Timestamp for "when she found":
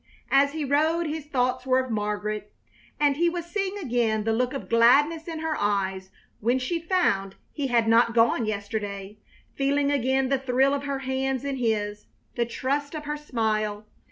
6.39-7.35